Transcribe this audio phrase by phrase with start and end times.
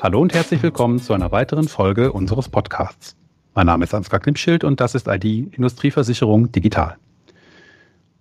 [0.00, 3.16] Hallo und herzlich willkommen zu einer weiteren Folge unseres Podcasts.
[3.54, 6.96] Mein Name ist Ansgar Knipschild und das ist ID Industrieversicherung Digital.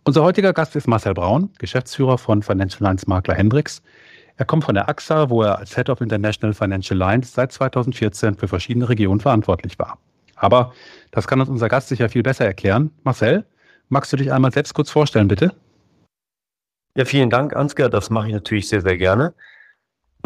[0.03, 3.83] Unser heutiger Gast ist Marcel Braun, Geschäftsführer von Financial Lines Makler Hendricks.
[4.37, 8.33] Er kommt von der AXA, wo er als Head of International Financial Lines seit 2014
[8.33, 9.99] für verschiedene Regionen verantwortlich war.
[10.35, 10.73] Aber
[11.11, 12.89] das kann uns unser Gast sicher viel besser erklären.
[13.03, 13.45] Marcel,
[13.87, 15.53] magst du dich einmal selbst kurz vorstellen, bitte?
[16.95, 17.89] Ja, vielen Dank, Ansgar.
[17.89, 19.35] Das mache ich natürlich sehr, sehr gerne.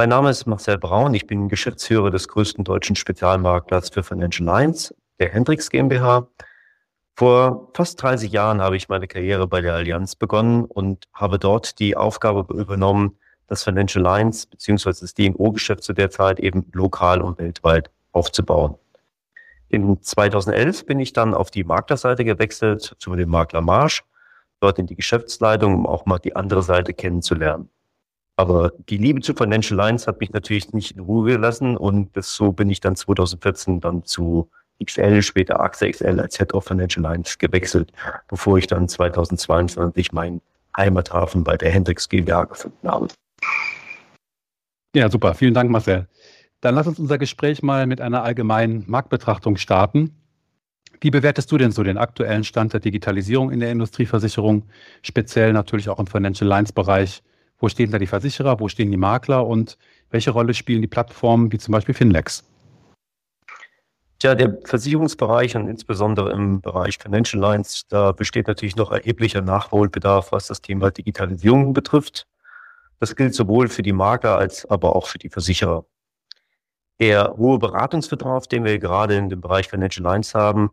[0.01, 1.13] Mein Name ist Marcel Braun.
[1.13, 6.27] Ich bin Geschäftsführer des größten deutschen Spezialmarktlers für Financial Lines, der Hendrix GmbH.
[7.13, 11.77] Vor fast 30 Jahren habe ich meine Karriere bei der Allianz begonnen und habe dort
[11.77, 14.89] die Aufgabe übernommen, das Financial Lines bzw.
[14.89, 18.73] das DNO-Geschäft zu der Zeit eben lokal und weltweit aufzubauen.
[19.69, 24.01] In 2011 bin ich dann auf die Maklerseite gewechselt zu dem Makler Marsch
[24.61, 27.69] dort in die Geschäftsleitung, um auch mal die andere Seite kennenzulernen.
[28.37, 32.33] Aber die Liebe zu Financial Lines hat mich natürlich nicht in Ruhe gelassen und das,
[32.33, 34.49] so bin ich dann 2014 dann zu
[34.83, 37.91] XL, später AXA XL als Head of Financial Lines gewechselt,
[38.27, 40.41] bevor ich dann 2022 meinen
[40.75, 43.07] Heimathafen bei der Hendrix GmbH gefunden habe.
[44.95, 45.35] Ja, super.
[45.35, 46.07] Vielen Dank, Marcel.
[46.61, 50.15] Dann lass uns unser Gespräch mal mit einer allgemeinen Marktbetrachtung starten.
[50.99, 54.63] Wie bewertest du denn so den aktuellen Stand der Digitalisierung in der Industrieversicherung,
[55.01, 57.23] speziell natürlich auch im Financial Lines Bereich?
[57.61, 59.77] Wo stehen da die Versicherer, wo stehen die Makler und
[60.09, 62.43] welche Rolle spielen die Plattformen wie zum Beispiel Finlex?
[64.17, 70.31] Tja, der Versicherungsbereich und insbesondere im Bereich Financial Lines, da besteht natürlich noch erheblicher Nachholbedarf,
[70.31, 72.27] was das Thema Digitalisierung betrifft.
[72.99, 75.85] Das gilt sowohl für die Makler als aber auch für die Versicherer.
[76.99, 80.71] Der hohe Beratungsbedarf, den wir gerade in dem Bereich Financial Lines haben,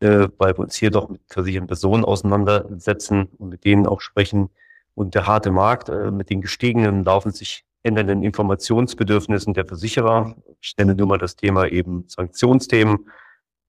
[0.00, 4.50] äh, weil wir uns hier doch mit versicherten Personen auseinandersetzen und mit denen auch sprechen.
[4.94, 10.36] Und der harte Markt äh, mit den gestiegenen, laufen sich ändernden Informationsbedürfnissen der Versicherer.
[10.60, 13.08] Ich nenne nur mal das Thema eben Sanktionsthemen.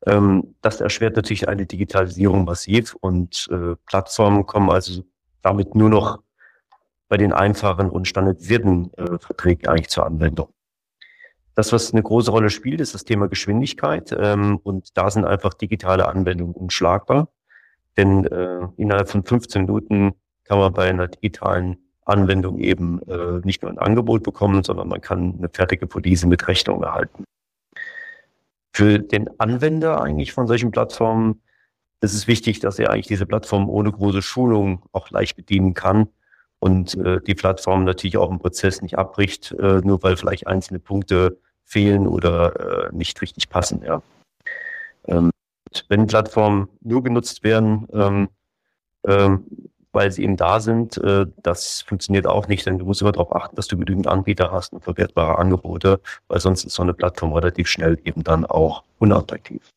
[0.06, 5.04] Ähm, das erschwert natürlich eine Digitalisierung massiv und äh, Plattformen kommen also
[5.42, 6.20] damit nur noch
[7.10, 10.50] bei den einfachen und standardisierten äh, Verträgen eigentlich zur Anwendung.
[11.56, 14.16] Das, was eine große Rolle spielt, ist das Thema Geschwindigkeit.
[14.18, 17.28] Ähm, und da sind einfach digitale Anwendungen unschlagbar.
[17.96, 23.62] Denn äh, innerhalb von 15 Minuten kann man bei einer digitalen Anwendung eben äh, nicht
[23.62, 27.24] nur ein Angebot bekommen, sondern man kann eine fertige Police mit Rechnung erhalten.
[28.74, 31.42] Für den Anwender eigentlich von solchen Plattformen
[32.02, 36.10] ist es wichtig, dass er eigentlich diese Plattform ohne große Schulung auch leicht bedienen kann
[36.60, 40.80] und äh, die Plattform natürlich auch im Prozess nicht abbricht, äh, nur weil vielleicht einzelne
[40.80, 43.84] Punkte fehlen oder äh, nicht richtig passen.
[43.86, 44.02] Ja.
[45.08, 45.32] Ähm,
[45.88, 48.30] wenn Plattformen nur genutzt werden, ähm,
[49.06, 49.46] ähm,
[49.94, 53.34] weil sie eben da sind, äh, das funktioniert auch nicht, denn du musst immer darauf
[53.34, 57.32] achten, dass du genügend Anbieter hast und verwertbare Angebote, weil sonst ist so eine Plattform
[57.32, 59.70] relativ schnell eben dann auch unattraktiv.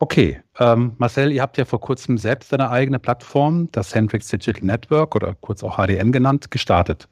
[0.00, 4.64] Okay, ähm, Marcel, ihr habt ja vor kurzem selbst eine eigene Plattform, das Hendrix Digital
[4.64, 7.08] Network oder kurz auch HDN genannt, gestartet.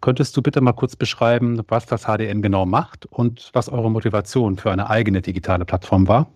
[0.00, 4.56] Könntest du bitte mal kurz beschreiben, was das HDN genau macht und was eure Motivation
[4.56, 6.28] für eine eigene digitale Plattform war?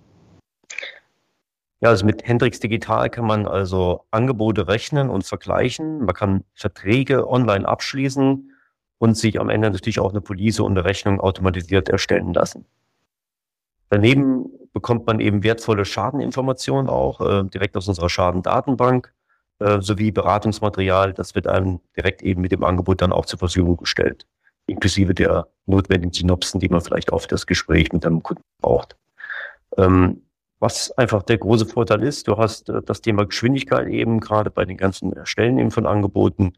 [1.81, 6.04] Ja, also mit Hendrix Digital kann man also Angebote rechnen und vergleichen.
[6.04, 8.50] Man kann Verträge online abschließen
[8.98, 12.64] und sich am Ende natürlich auch eine Police und eine Rechnung automatisiert erstellen lassen.
[13.91, 19.12] Daneben bekommt man eben wertvolle Schadeninformationen auch äh, direkt aus unserer Schadendatenbank
[19.58, 21.12] äh, sowie Beratungsmaterial.
[21.12, 24.26] Das wird einem direkt eben mit dem Angebot dann auch zur Verfügung gestellt,
[24.66, 28.97] inklusive der notwendigen Synopsen, die man vielleicht für das Gespräch mit einem Kunden braucht.
[29.76, 30.25] Ähm,
[30.66, 34.65] was einfach der große Vorteil ist, du hast äh, das Thema Geschwindigkeit eben gerade bei
[34.65, 36.54] den ganzen Erstellen eben von Angeboten,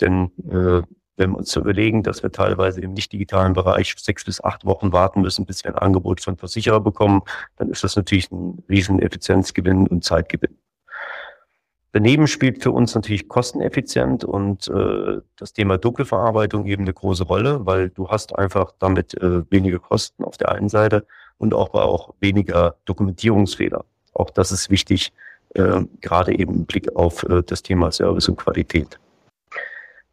[0.00, 0.82] denn äh,
[1.16, 4.92] wenn wir uns überlegen, dass wir teilweise im nicht digitalen Bereich sechs bis acht Wochen
[4.92, 7.22] warten müssen, bis wir ein Angebot von Versicherer bekommen,
[7.56, 10.58] dann ist das natürlich ein riesen Effizienzgewinn und Zeitgewinn.
[11.92, 17.64] Daneben spielt für uns natürlich kosteneffizient und äh, das Thema Doppelverarbeitung eben eine große Rolle,
[17.64, 21.06] weil du hast einfach damit äh, weniger Kosten auf der einen Seite
[21.42, 23.84] und auch, auch weniger Dokumentierungsfehler.
[24.14, 25.12] Auch das ist wichtig,
[25.54, 29.00] äh, gerade eben im Blick auf äh, das Thema Service und Qualität.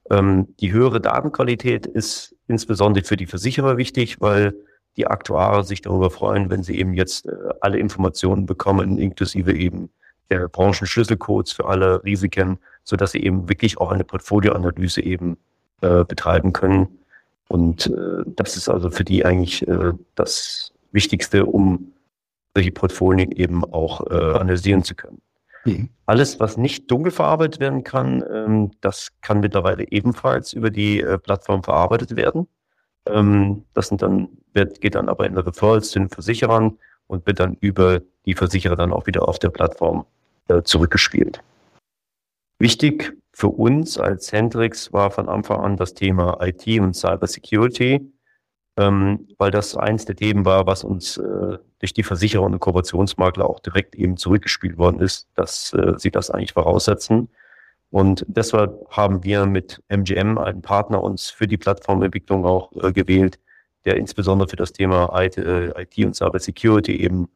[0.10, 4.56] Ähm, die höhere Datenqualität ist insbesondere für die Versicherer wichtig, weil
[4.98, 9.92] die Aktuare sich darüber freuen, wenn sie eben jetzt äh, alle Informationen bekommen, inklusive eben
[10.32, 15.38] der Branchenschlüsselcodes für alle Risiken, so dass sie eben wirklich auch eine Portfolioanalyse eben
[15.82, 16.88] äh, betreiben können.
[17.50, 21.94] Und äh, das ist also für die eigentlich äh, das Wichtigste, um
[22.56, 25.22] solche Portfolien eben auch äh, analysieren zu können.
[25.66, 25.90] Mhm.
[26.06, 31.18] Alles, was nicht dunkel verarbeitet werden kann, ähm, das kann mittlerweile ebenfalls über die äh,
[31.18, 32.48] Plattform verarbeitet werden.
[33.06, 36.78] Ähm, das sind dann, wird, geht dann aber in Referrals zu den Versicherern
[37.08, 40.06] und wird dann über die Versicherer dann auch wieder auf der Plattform
[40.48, 41.42] äh, zurückgespielt.
[42.60, 48.12] Wichtig für uns als Hendrix war von Anfang an das Thema IT und Cybersecurity,
[48.80, 53.48] ähm, weil das eins der Themen war, was uns äh, durch die Versicherer und Kooperationsmakler
[53.48, 57.28] auch direkt eben zurückgespielt worden ist, dass äh, sie das eigentlich voraussetzen.
[57.92, 63.38] Und deshalb haben wir mit MGM einen Partner uns für die Plattformentwicklung auch äh, gewählt,
[63.84, 67.28] der insbesondere für das Thema IT, äh, IT und Cybersecurity eben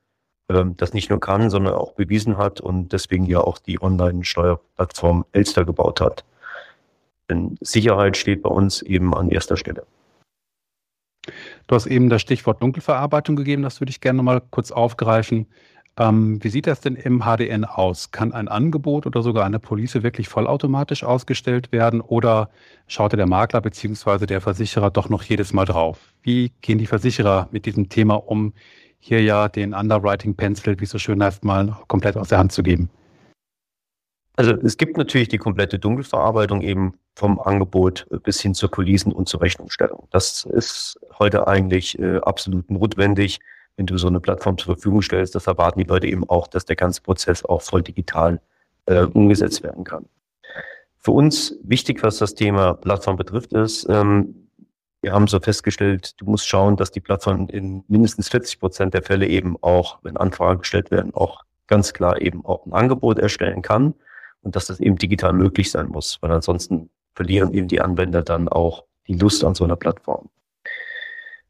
[0.49, 5.25] ähm, das nicht nur kann, sondern auch bewiesen hat und deswegen ja auch die Online-Steuerplattform
[5.33, 6.23] Elster gebaut hat.
[7.29, 9.85] Denn Sicherheit steht bei uns eben an erster Stelle.
[11.67, 15.47] Du hast eben das Stichwort Dunkelverarbeitung gegeben, das würde ich gerne mal kurz aufgreifen.
[15.97, 18.09] Ähm, wie sieht das denn im HDN aus?
[18.11, 22.49] Kann ein Angebot oder sogar eine Police wirklich vollautomatisch ausgestellt werden oder
[22.87, 24.25] schaute der Makler bzw.
[24.25, 25.99] der Versicherer doch noch jedes Mal drauf?
[26.23, 28.53] Wie gehen die Versicherer mit diesem Thema um,
[28.99, 32.51] hier ja den Underwriting Pencil, wie es so schön heißt, mal komplett aus der Hand
[32.53, 32.89] zu geben?
[34.35, 39.27] Also es gibt natürlich die komplette Dunkelverarbeitung eben vom Angebot bis hin zur Kulissen und
[39.27, 40.07] zur Rechnungsstellung.
[40.11, 43.39] Das ist heute eigentlich äh, absolut notwendig
[43.77, 46.65] wenn du so eine Plattform zur Verfügung stellst, das erwarten die Leute eben auch, dass
[46.65, 48.39] der ganze Prozess auch voll digital
[48.85, 50.05] äh, umgesetzt werden kann.
[50.97, 54.49] Für uns wichtig, was das Thema Plattform betrifft, ist, ähm,
[55.01, 59.03] wir haben so festgestellt, du musst schauen, dass die Plattform in mindestens 40 Prozent der
[59.03, 63.61] Fälle eben auch, wenn Anfragen gestellt werden, auch ganz klar eben auch ein Angebot erstellen
[63.61, 63.95] kann
[64.43, 68.47] und dass das eben digital möglich sein muss, weil ansonsten verlieren eben die Anwender dann
[68.47, 70.29] auch die Lust an so einer Plattform.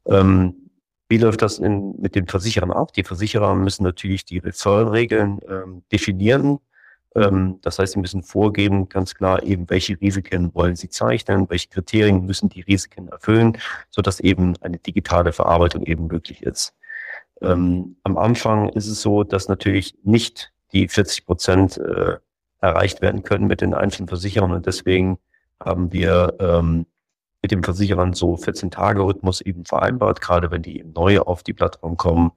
[0.06, 0.70] Ähm,
[1.08, 2.92] wie läuft das in, mit den Versicherern ab?
[2.92, 6.58] Die Versicherer müssen natürlich die Referral-Regeln ähm, definieren.
[7.14, 11.68] Ähm, das heißt, sie müssen vorgeben, ganz klar eben, welche Risiken wollen sie zeichnen, welche
[11.68, 13.58] Kriterien müssen die Risiken erfüllen,
[13.90, 16.74] so dass eben eine digitale Verarbeitung eben möglich ist.
[17.40, 22.16] Ähm, am Anfang ist es so, dass natürlich nicht die 40 Prozent äh,
[22.64, 25.18] erreicht werden können mit den einzelnen Versicherern und deswegen
[25.62, 26.86] haben wir ähm,
[27.42, 31.96] mit dem Versicherern so 14-Tage-Rhythmus eben vereinbart, gerade wenn die eben neu auf die Plattform
[31.96, 32.32] kommen,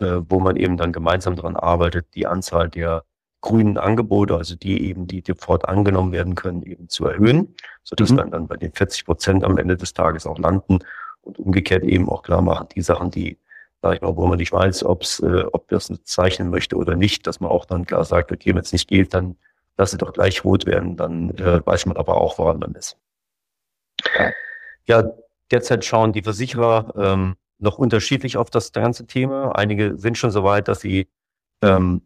[0.00, 3.04] äh, wo man eben dann gemeinsam daran arbeitet, die Anzahl der
[3.40, 8.16] grünen Angebote, also die eben, die sofort angenommen werden können, eben zu erhöhen, sodass mhm.
[8.18, 10.78] wir dann bei den 40 Prozent am Ende des Tages auch landen
[11.22, 13.38] und umgekehrt eben auch klar machen, die Sachen, die,
[13.82, 17.26] sag ich mal, wo man nicht weiß, ob's, äh, ob das zeichnen möchte oder nicht,
[17.26, 19.36] dass man auch dann klar sagt, okay, wenn es nicht geht, dann
[19.76, 22.98] lass sie doch gleich rot werden, dann äh, weiß man aber auch, woran man ist.
[24.86, 25.04] Ja,
[25.50, 29.52] derzeit schauen die Versicherer ähm, noch unterschiedlich auf das ganze Thema.
[29.56, 31.08] Einige sind schon so weit, dass sie
[31.62, 32.02] ähm,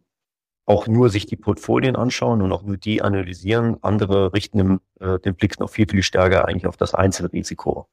[0.65, 3.77] auch nur sich die Portfolien anschauen und auch nur die analysieren.
[3.81, 7.87] Andere richten im, äh, den Blick noch viel, viel stärker eigentlich auf das Einzelrisiko.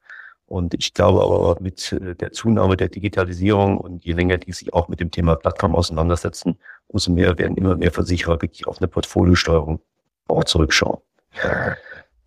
[0.45, 4.73] Und ich glaube aber mit äh, der Zunahme der Digitalisierung und je länger die sich
[4.73, 8.87] auch mit dem Thema Plattform auseinandersetzen, umso mehr werden immer mehr Versicherer wirklich auf eine
[8.87, 9.79] Portfoliosteuerung
[10.27, 10.99] auch zurückschauen.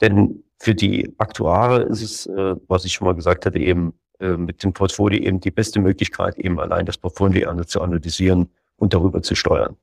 [0.01, 4.37] Denn für die Aktuare ist es, äh, was ich schon mal gesagt hatte, eben äh,
[4.37, 9.23] mit dem Portfolio eben die beste Möglichkeit, eben allein das Portfolio zu analysieren und darüber
[9.23, 9.77] zu steuern.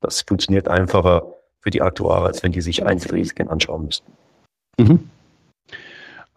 [0.00, 1.22] Das funktioniert einfacher
[1.60, 4.12] für die Aktuare, als wenn die sich Einzelrisiken anschauen müssten.
[4.78, 5.10] Mhm.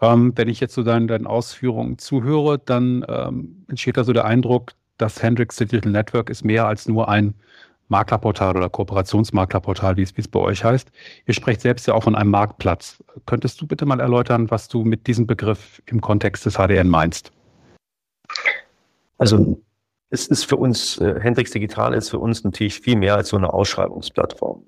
[0.02, 4.26] Ähm, wenn ich jetzt so deinen, deinen Ausführungen zuhöre, dann ähm, entsteht da so der
[4.26, 7.36] Eindruck, das Hendrix Digital Network ist mehr als nur ein
[7.92, 10.90] Maklerportal oder Kooperationsmaklerportal, wie es, wie es bei euch heißt.
[11.28, 13.04] Ihr sprecht selbst ja auch von einem Marktplatz.
[13.26, 17.32] Könntest du bitte mal erläutern, was du mit diesem Begriff im Kontext des HDN meinst?
[19.18, 19.62] Also
[20.10, 23.38] es ist für uns, äh, Hendrix Digital ist für uns natürlich viel mehr als so
[23.38, 24.64] eine Ausschreibungsplattform.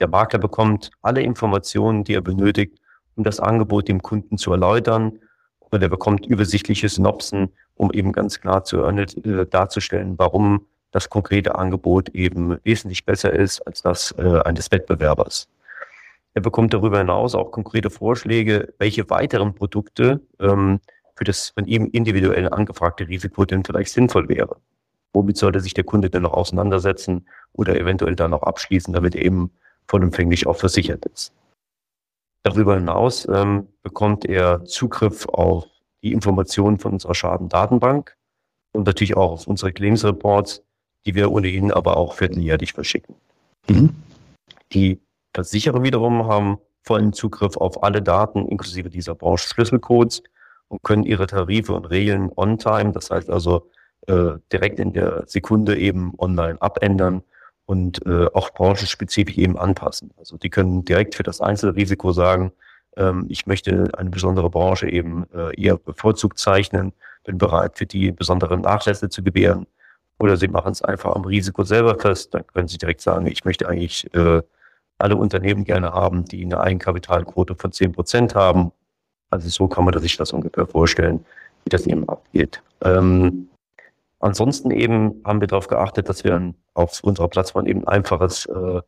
[0.00, 2.78] Der Makler bekommt alle Informationen, die er benötigt,
[3.16, 5.18] um das Angebot dem Kunden zu erläutern.
[5.58, 11.56] Und er bekommt übersichtliche Synopsen, um eben ganz klar zu, äh, darzustellen, warum das konkrete
[11.56, 15.48] Angebot eben wesentlich besser ist als das äh, eines Wettbewerbers.
[16.34, 20.80] Er bekommt darüber hinaus auch konkrete Vorschläge, welche weiteren Produkte ähm,
[21.14, 24.56] für das von ihm individuell angefragte Risiko denn vielleicht sinnvoll wäre.
[25.12, 29.22] Womit sollte sich der Kunde denn noch auseinandersetzen oder eventuell dann noch abschließen, damit er
[29.22, 29.50] eben
[29.88, 31.34] vollumfänglich auch versichert ist.
[32.44, 35.66] Darüber hinaus ähm, bekommt er Zugriff auf
[36.02, 38.16] die Informationen von unserer Schadendatenbank
[38.72, 40.64] und natürlich auch auf unsere Claims Reports,
[41.06, 43.14] die wir ohnehin aber auch vierteljährlich verschicken.
[43.68, 43.90] Mhm.
[44.72, 45.00] Die
[45.34, 50.22] Versicherer wiederum haben vollen Zugriff auf alle Daten inklusive dieser Branchenschlüsselcodes
[50.68, 53.70] und können ihre Tarife und Regeln on-time, das heißt also
[54.06, 57.22] äh, direkt in der Sekunde eben online abändern
[57.66, 60.10] und äh, auch branchenspezifisch eben anpassen.
[60.18, 62.52] Also die können direkt für das Einzelrisiko sagen,
[62.96, 66.92] ähm, ich möchte eine besondere Branche eben äh, eher bevorzugt zeichnen,
[67.24, 69.66] bin bereit für die besondere Nachlässe zu gewähren.
[70.22, 73.44] Oder Sie machen es einfach am Risiko selber fest, dann können Sie direkt sagen, ich
[73.44, 74.40] möchte eigentlich äh,
[74.98, 78.70] alle Unternehmen gerne haben, die eine Eigenkapitalquote von 10 Prozent haben.
[79.30, 81.26] Also so kann man sich das ungefähr vorstellen,
[81.64, 82.62] wie das eben abgeht.
[82.84, 83.48] Ähm,
[84.20, 88.80] ansonsten eben haben wir darauf geachtet, dass wir auf unserer Plattform eben einfaches äh,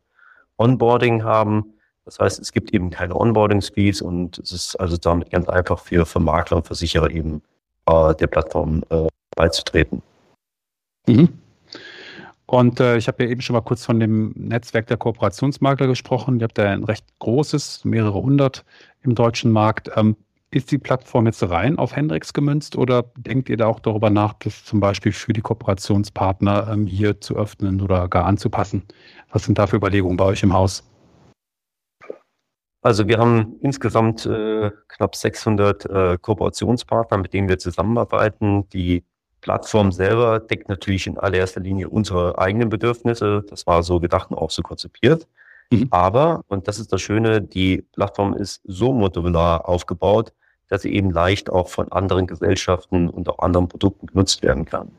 [0.57, 1.73] Onboarding haben.
[2.05, 6.05] Das heißt, es gibt eben keine Onboarding-Fees und es ist also damit ganz einfach für,
[6.05, 7.41] für Makler und Versicherer eben
[7.87, 10.01] äh, der Plattform äh, beizutreten.
[11.07, 11.29] Mhm.
[12.47, 16.39] Und äh, ich habe ja eben schon mal kurz von dem Netzwerk der Kooperationsmakler gesprochen.
[16.39, 18.65] Ihr habt ja ein recht großes, mehrere hundert
[19.01, 19.89] im deutschen Markt.
[19.95, 20.15] Ähm,
[20.51, 24.33] ist die Plattform jetzt rein auf Hendrix gemünzt oder denkt ihr da auch darüber nach,
[24.33, 28.83] das zum Beispiel für die Kooperationspartner ähm, hier zu öffnen oder gar anzupassen?
[29.31, 30.89] Was sind da für Überlegungen bei euch im Haus?
[32.81, 38.69] Also wir haben insgesamt äh, knapp 600 äh, Kooperationspartner, mit denen wir zusammenarbeiten.
[38.69, 39.03] Die
[39.45, 43.45] Plattform selber deckt natürlich in allererster Linie unsere eigenen Bedürfnisse.
[43.47, 45.27] Das war so gedacht und auch so konzipiert.
[45.69, 45.87] Mhm.
[45.91, 50.33] Aber, und das ist das Schöne, die Plattform ist so modular aufgebaut,
[50.67, 54.91] dass sie eben leicht auch von anderen Gesellschaften und auch anderen Produkten genutzt werden kann.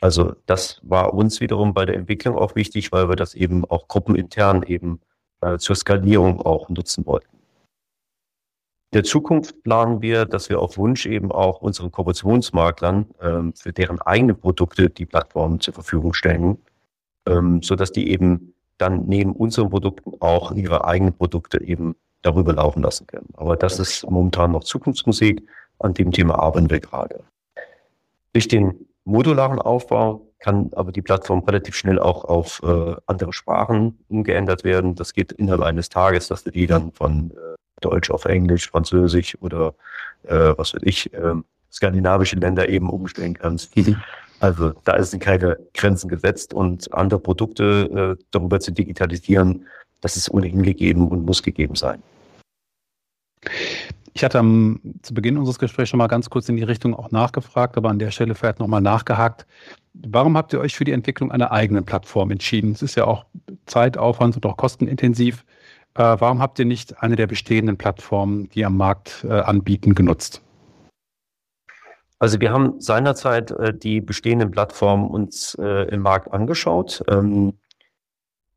[0.00, 3.88] Also das war uns wiederum bei der Entwicklung auch wichtig, weil wir das eben auch
[3.88, 5.00] gruppenintern eben
[5.40, 7.33] äh, zur Skalierung auch nutzen wollten
[8.94, 14.00] der Zukunft planen wir, dass wir auf Wunsch eben auch unseren Kooperationsmaklern ähm, für deren
[14.00, 16.58] eigene Produkte die Plattform zur Verfügung stellen,
[17.26, 22.52] ähm, so dass die eben dann neben unseren Produkten auch ihre eigenen Produkte eben darüber
[22.52, 23.28] laufen lassen können.
[23.34, 25.42] Aber das ist momentan noch Zukunftsmusik.
[25.80, 27.24] An dem Thema arbeiten wir gerade.
[28.32, 33.98] Durch den modularen Aufbau kann aber die Plattform relativ schnell auch auf äh, andere Sprachen
[34.08, 34.94] umgeändert werden.
[34.94, 37.53] Das geht innerhalb eines Tages, dass du die dann von äh,
[37.84, 39.74] Deutsch auf Englisch, Französisch oder
[40.24, 41.34] äh, was weiß ich, äh,
[41.70, 43.76] skandinavische Länder eben umstellen kannst.
[43.76, 43.96] Mhm.
[44.40, 49.66] Also da sind keine Grenzen gesetzt und andere Produkte äh, darüber zu digitalisieren,
[50.00, 52.02] das ist ohnehin gegeben und muss gegeben sein.
[54.12, 57.10] Ich hatte am, zu Beginn unseres Gesprächs schon mal ganz kurz in die Richtung auch
[57.10, 59.44] nachgefragt, aber an der Stelle vielleicht nochmal nachgehakt.
[59.92, 62.72] Warum habt ihr euch für die Entwicklung einer eigenen Plattform entschieden?
[62.72, 63.24] Es ist ja auch
[63.66, 65.44] Zeitaufwand und auch kostenintensiv.
[65.96, 70.42] Äh, warum habt ihr nicht eine der bestehenden Plattformen, die am Markt äh, anbieten, genutzt?
[72.18, 77.04] Also wir haben seinerzeit äh, die bestehenden Plattformen uns äh, im Markt angeschaut.
[77.08, 77.58] Ähm,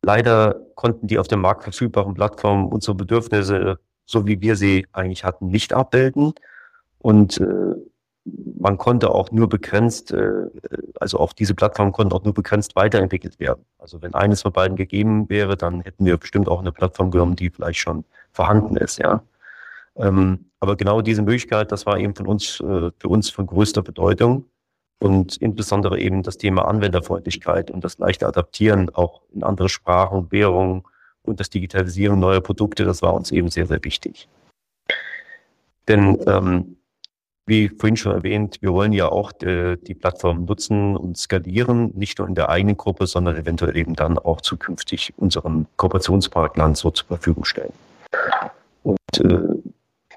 [0.01, 5.23] leider konnten die auf dem Markt verfügbaren Plattformen unsere Bedürfnisse, so wie wir sie eigentlich
[5.23, 6.33] hatten, nicht abbilden.
[6.99, 7.75] Und äh,
[8.59, 10.47] man konnte auch nur begrenzt, äh,
[10.99, 13.65] also auf diese Plattform konnte auch nur begrenzt weiterentwickelt werden.
[13.77, 17.35] Also wenn eines von beiden gegeben wäre, dann hätten wir bestimmt auch eine Plattform genommen,
[17.35, 19.23] die vielleicht schon vorhanden ist, ja.
[19.95, 23.81] Ähm, aber genau diese Möglichkeit, das war eben von uns, äh, für uns von größter
[23.81, 24.45] Bedeutung.
[24.99, 30.83] Und insbesondere eben das Thema Anwenderfreundlichkeit und das leichte Adaptieren auch in andere Sprachen, Währungen
[31.21, 34.27] und das Digitalisieren neuer Produkte, das war uns eben sehr, sehr wichtig.
[35.87, 36.76] Denn ähm,
[37.47, 42.19] wie vorhin schon erwähnt, wir wollen ja auch die, die Plattform nutzen und skalieren, nicht
[42.19, 47.07] nur in der eigenen Gruppe, sondern eventuell eben dann auch zukünftig unseren Kooperationspartnern so zur
[47.07, 47.73] Verfügung stellen.
[48.83, 49.39] Und äh,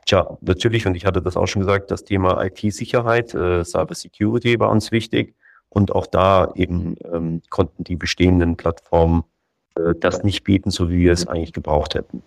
[0.07, 4.59] tja, natürlich, und ich hatte das auch schon gesagt, das Thema IT-Sicherheit, äh, Cyber Security
[4.59, 5.35] war uns wichtig.
[5.69, 9.23] Und auch da eben ähm, konnten die bestehenden Plattformen
[9.77, 12.25] äh, das nicht bieten, so wie wir es eigentlich gebraucht hätten.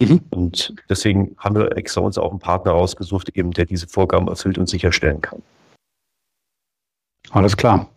[0.00, 0.20] Mhm.
[0.30, 4.58] Und deswegen haben wir extra uns auch einen Partner ausgesucht, eben der diese Vorgaben erfüllt
[4.58, 5.42] und sicherstellen kann.
[7.30, 7.90] Alles klar.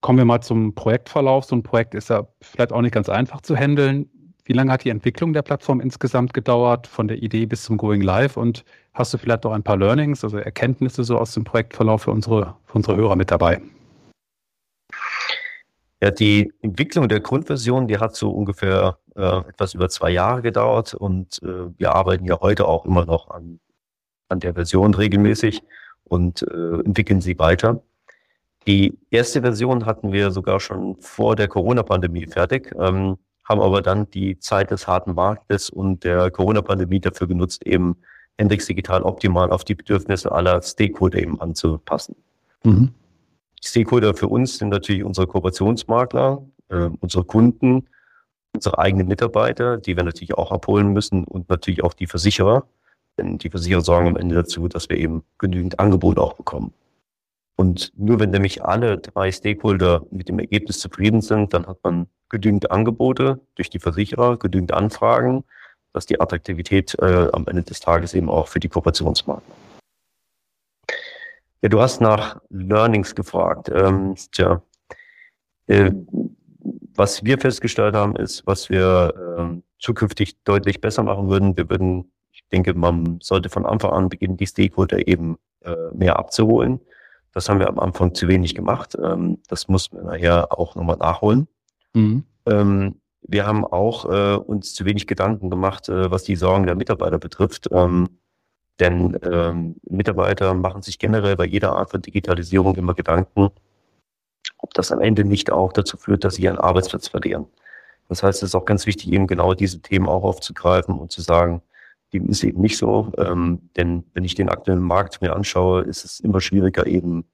[0.00, 1.44] Kommen wir mal zum Projektverlauf.
[1.44, 4.08] So ein Projekt ist ja vielleicht auch nicht ganz einfach zu handeln.
[4.44, 8.00] Wie lange hat die Entwicklung der Plattform insgesamt gedauert, von der Idee bis zum Going
[8.00, 8.36] Live?
[8.36, 8.64] Und
[8.94, 12.56] hast du vielleicht auch ein paar Learnings, also Erkenntnisse so aus dem Projektverlauf für unsere,
[12.66, 13.60] für unsere Hörer mit dabei?
[16.02, 20.94] Ja, die Entwicklung der Grundversion, die hat so ungefähr äh, etwas über zwei Jahre gedauert
[20.94, 23.60] und äh, wir arbeiten ja heute auch immer noch an,
[24.28, 25.62] an der Version regelmäßig
[26.04, 27.82] und äh, entwickeln sie weiter.
[28.66, 34.08] Die erste Version hatten wir sogar schon vor der Corona-Pandemie fertig, ähm, haben aber dann
[34.10, 37.96] die Zeit des harten Marktes und der Corona-Pandemie dafür genutzt, eben
[38.38, 42.16] Hendrix Digital optimal auf die Bedürfnisse aller Stakeholder eben anzupassen.
[42.64, 42.90] Mhm.
[43.64, 47.88] Stakeholder für uns sind natürlich unsere Kooperationsmakler, äh, unsere Kunden,
[48.54, 52.66] unsere eigenen Mitarbeiter, die wir natürlich auch abholen müssen und natürlich auch die Versicherer.
[53.18, 56.72] Denn die Versicherer sorgen am Ende dazu, dass wir eben genügend Angebote auch bekommen.
[57.56, 62.06] Und nur wenn nämlich alle drei Stakeholder mit dem Ergebnis zufrieden sind, dann hat man
[62.30, 65.44] genügend Angebote durch die Versicherer, genügend Anfragen
[65.92, 69.54] dass die Attraktivität äh, am Ende des Tages eben auch für die Kooperationspartner.
[71.60, 73.70] Ja, du hast nach Learnings gefragt.
[73.72, 74.62] Ähm, tja,
[75.66, 75.92] äh,
[77.02, 81.56] was wir festgestellt haben, ist, was wir äh, zukünftig deutlich besser machen würden.
[81.56, 86.16] Wir würden, ich denke, man sollte von Anfang an beginnen, die Stakeholder eben äh, mehr
[86.16, 86.78] abzuholen.
[87.32, 88.96] Das haben wir am Anfang zu wenig gemacht.
[89.02, 91.48] Ähm, das muss man nachher auch nochmal nachholen.
[91.92, 92.22] Mhm.
[92.46, 96.76] Ähm, wir haben auch äh, uns zu wenig Gedanken gemacht, äh, was die Sorgen der
[96.76, 97.68] Mitarbeiter betrifft.
[97.72, 98.10] Ähm,
[98.78, 103.50] denn ähm, Mitarbeiter machen sich generell bei jeder Art von Digitalisierung immer Gedanken,
[104.62, 107.46] ob das am Ende nicht auch dazu führt, dass sie ihren Arbeitsplatz verlieren.
[108.08, 111.20] Das heißt, es ist auch ganz wichtig, eben genau diese Themen auch aufzugreifen und zu
[111.20, 111.62] sagen,
[112.12, 113.12] dem ist eben nicht so.
[113.18, 117.24] Ähm, denn wenn ich den aktuellen Markt mir anschaue, ist es immer schwieriger eben,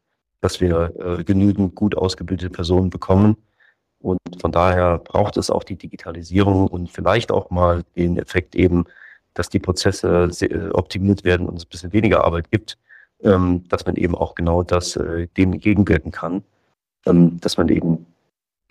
[0.41, 3.37] dass wir äh, genügend gut ausgebildete Personen bekommen.
[4.01, 8.85] Und von daher braucht es auch die Digitalisierung und vielleicht auch mal den Effekt eben,
[9.35, 12.79] dass die Prozesse äh, optimiert werden und es ein bisschen weniger Arbeit gibt,
[13.23, 16.45] ähm, dass man eben auch genau das äh, dem entgegenwirken kann,
[17.13, 18.07] dass man eben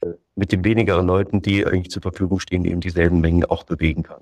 [0.01, 4.03] äh, mit den wenigeren Leuten, die eigentlich zur Verfügung stehen, eben dieselben Mengen auch bewegen
[4.03, 4.21] kann.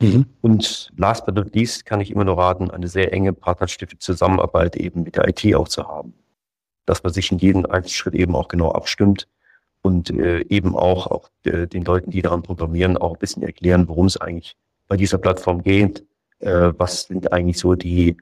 [0.00, 0.26] Mhm.
[0.40, 4.76] Und last but not least kann ich immer nur raten, eine sehr enge partnerschaftliche Zusammenarbeit
[4.76, 6.14] eben mit der IT auch zu haben.
[6.86, 9.28] Dass man sich in jedem Einzelschritt eben auch genau abstimmt
[9.82, 13.88] und äh, eben auch, auch äh, den Leuten, die daran programmieren, auch ein bisschen erklären,
[13.88, 14.56] worum es eigentlich
[14.86, 16.04] bei dieser Plattform geht.
[16.38, 18.16] Äh, was sind eigentlich so die,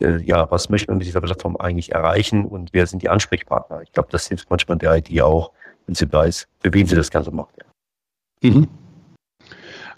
[0.00, 3.82] äh, ja, was möchte man mit dieser Plattform eigentlich erreichen und wer sind die Ansprechpartner?
[3.82, 5.52] Ich glaube, das hilft manchmal der IT auch,
[5.86, 7.54] wenn sie weiß, für wen sie das Ganze macht.
[8.42, 8.68] Mhm.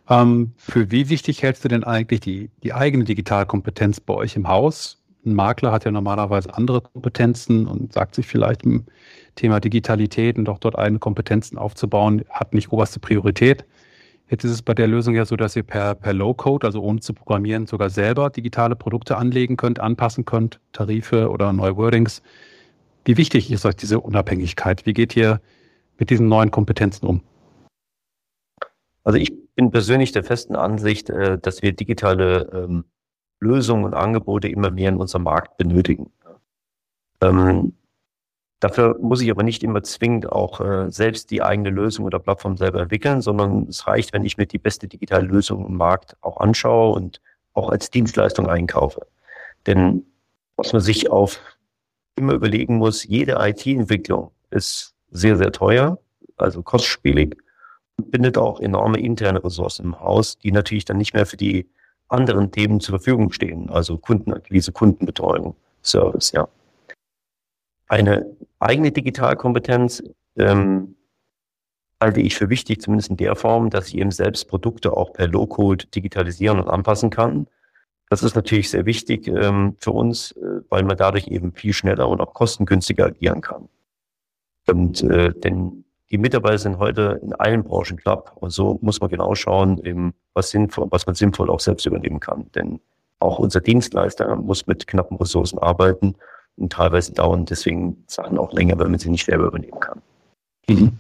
[0.08, 4.48] Ähm, für wie wichtig hältst du denn eigentlich die, die eigene Digitalkompetenz bei euch im
[4.48, 5.00] Haus?
[5.24, 8.86] Ein Makler hat ja normalerweise andere Kompetenzen und sagt sich vielleicht im
[9.36, 13.64] Thema Digitalität und auch dort eigene Kompetenzen aufzubauen, hat nicht oberste Priorität.
[14.30, 17.00] Jetzt ist es bei der Lösung ja so, dass ihr per, per Low-Code, also ohne
[17.00, 22.22] zu programmieren, sogar selber digitale Produkte anlegen könnt, anpassen könnt, Tarife oder neue Wordings.
[23.04, 24.86] Wie wichtig ist euch diese Unabhängigkeit?
[24.86, 25.40] Wie geht ihr
[25.98, 27.22] mit diesen neuen Kompetenzen um?
[29.02, 32.84] Also ich bin persönlich der festen Ansicht, äh, dass wir digitale ähm,
[33.40, 36.12] Lösungen und Angebote immer mehr in unserem Markt benötigen.
[37.20, 37.72] Ähm,
[38.60, 42.56] dafür muss ich aber nicht immer zwingend auch äh, selbst die eigene Lösung oder Plattform
[42.56, 46.38] selber entwickeln, sondern es reicht, wenn ich mir die beste digitale Lösung im Markt auch
[46.38, 47.20] anschaue und
[47.54, 49.06] auch als Dienstleistung einkaufe.
[49.66, 50.04] Denn
[50.56, 51.40] was man sich auf
[52.16, 55.98] immer überlegen muss, jede IT-Entwicklung ist sehr, sehr teuer,
[56.36, 57.36] also kostspielig
[57.96, 61.68] bindet auch enorme interne Ressourcen im Haus, die natürlich dann nicht mehr für die
[62.08, 66.48] anderen Themen zur Verfügung stehen, also Kundenakquise, Kundenbetreuung, Service, ja.
[67.88, 68.26] Eine
[68.60, 70.02] eigene Digitalkompetenz
[70.38, 70.94] ähm,
[72.00, 75.28] halte ich für wichtig, zumindest in der Form, dass ich eben selbst Produkte auch per
[75.28, 77.46] Low-Code digitalisieren und anpassen kann.
[78.08, 82.08] Das ist natürlich sehr wichtig ähm, für uns, äh, weil man dadurch eben viel schneller
[82.08, 83.68] und auch kostengünstiger agieren kann.
[84.66, 88.36] Und äh, denn die Mitarbeiter sind heute in allen Branchen knapp.
[88.36, 92.18] Und so muss man genau schauen, eben, was, sinnvoll, was man sinnvoll auch selbst übernehmen
[92.18, 92.50] kann.
[92.52, 92.80] Denn
[93.20, 96.16] auch unser Dienstleister muss mit knappen Ressourcen arbeiten
[96.56, 100.02] und teilweise dauern deswegen Sachen auch länger, weil man sie nicht selber übernehmen kann.
[100.68, 100.98] Mhm.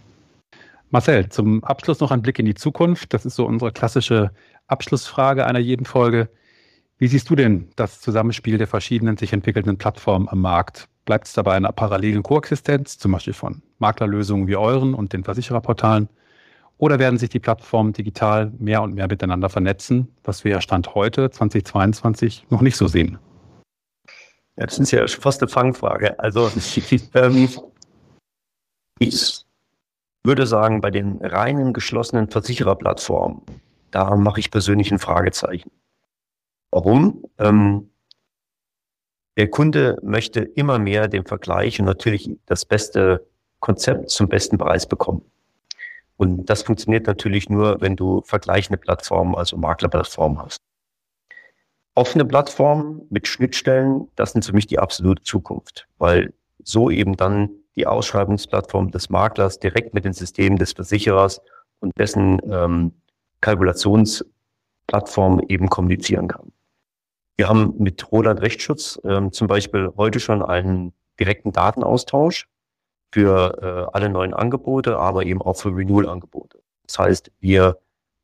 [0.90, 3.14] Marcel, zum Abschluss noch ein Blick in die Zukunft.
[3.14, 4.32] Das ist so unsere klassische
[4.66, 6.28] Abschlussfrage einer jeden Folge.
[6.98, 10.88] Wie siehst du denn das Zusammenspiel der verschiedenen sich entwickelnden Plattformen am Markt?
[11.04, 16.08] Bleibt es dabei einer parallelen Koexistenz, zum Beispiel von Maklerlösungen wie euren und den Versichererportalen?
[16.76, 20.94] Oder werden sich die Plattformen digital mehr und mehr miteinander vernetzen, was wir ja Stand
[20.94, 23.18] heute 2022 noch nicht so sehen?
[24.60, 26.18] Ja, das ist ja fast eine Fangfrage.
[26.18, 26.50] Also
[27.14, 27.48] ähm,
[28.98, 29.44] ich
[30.22, 33.40] würde sagen, bei den reinen geschlossenen Versichererplattformen,
[33.90, 35.70] da mache ich persönlich ein Fragezeichen.
[36.70, 37.24] Warum?
[37.38, 37.88] Ähm,
[39.38, 43.26] der Kunde möchte immer mehr den Vergleich und natürlich das beste
[43.60, 45.22] Konzept zum besten Preis bekommen.
[46.18, 50.60] Und das funktioniert natürlich nur, wenn du vergleichende Plattformen, also Maklerplattformen hast.
[52.00, 56.32] Offene Plattformen mit Schnittstellen, das sind für mich die absolute Zukunft, weil
[56.64, 61.42] so eben dann die Ausschreibungsplattform des Maklers direkt mit den Systemen des Versicherers
[61.80, 62.94] und dessen ähm,
[63.42, 66.52] Kalkulationsplattform eben kommunizieren kann.
[67.36, 72.48] Wir haben mit Roland Rechtsschutz ähm, zum Beispiel heute schon einen direkten Datenaustausch
[73.12, 76.62] für äh, alle neuen Angebote, aber eben auch für Renewal-Angebote.
[76.86, 77.76] Das heißt, wir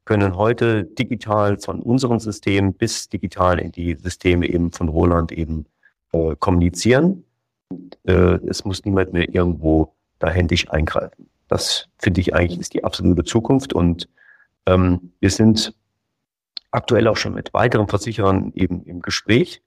[0.06, 5.66] können heute digital von unserem System bis digital in die Systeme eben von Roland eben
[6.12, 7.24] äh, kommunizieren.
[8.04, 11.28] Äh, es muss niemand mehr irgendwo da händisch eingreifen.
[11.48, 14.08] Das finde ich eigentlich ist die absolute Zukunft und
[14.66, 15.74] ähm, wir sind
[16.70, 19.60] aktuell auch schon mit weiteren Versicherern eben im Gespräch,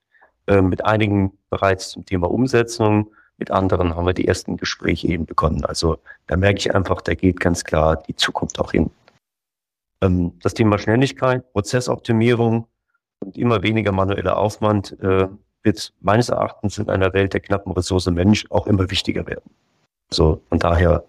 [0.47, 5.25] äh, mit einigen bereits zum Thema Umsetzung, mit anderen haben wir die ersten Gespräche eben
[5.25, 5.65] begonnen.
[5.65, 5.97] Also
[6.27, 8.91] da merke ich einfach, da geht ganz klar die Zukunft auch hin.
[10.01, 12.67] Ähm, das Thema Schnelligkeit, Prozessoptimierung
[13.19, 15.27] und immer weniger manueller Aufwand äh,
[15.63, 19.49] wird meines Erachtens in einer Welt der knappen Ressource Mensch auch immer wichtiger werden.
[20.09, 21.03] So, von daher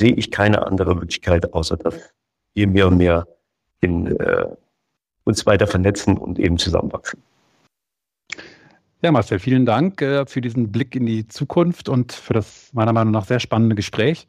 [0.00, 2.12] sehe ich keine andere Möglichkeit, außer dass
[2.54, 3.26] wir mehr und mehr
[3.80, 4.46] in, äh,
[5.24, 7.22] uns weiter vernetzen und eben zusammenwachsen.
[9.02, 12.92] Ja, Marcel, vielen Dank äh, für diesen Blick in die Zukunft und für das meiner
[12.92, 14.26] Meinung nach sehr spannende Gespräch.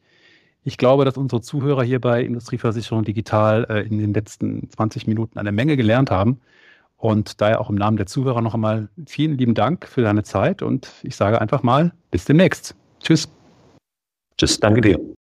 [0.67, 5.37] Ich glaube, dass unsere Zuhörer hier bei Industrieversicherung Digital äh, in den letzten 20 Minuten
[5.37, 6.41] eine Menge gelernt haben.
[6.97, 10.63] Und daher auch im Namen der Zuhörer noch einmal vielen lieben Dank für deine Zeit
[10.63, 12.75] und ich sage einfach mal bis demnächst.
[12.99, 13.29] Tschüss.
[14.37, 15.15] Tschüss, danke dir.